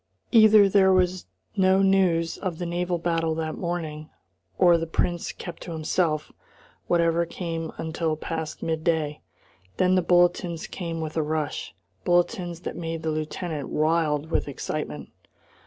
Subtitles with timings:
[0.31, 4.09] Either there was no news of the naval battle that morning,
[4.57, 6.31] or the Prince kept to himself
[6.87, 9.21] whatever came until past midday.
[9.77, 15.09] Then the bulletins came with a rush, bulletins that made the lieutenant wild with excitement.